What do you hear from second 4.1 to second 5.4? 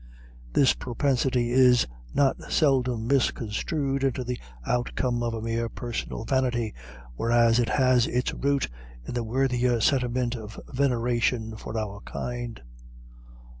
the outcome of